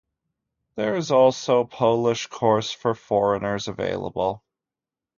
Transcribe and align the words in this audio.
There 0.73 0.95
is 0.95 1.11
also 1.11 1.63
Polish 1.63 2.25
course 2.25 2.71
for 2.71 2.95
foreigners 2.95 3.67
available. 3.67 4.43